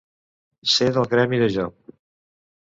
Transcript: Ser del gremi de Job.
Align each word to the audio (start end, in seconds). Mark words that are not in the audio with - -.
Ser 0.75 0.87
del 0.95 1.05
gremi 1.11 1.41
de 1.43 1.51
Job. 1.57 1.95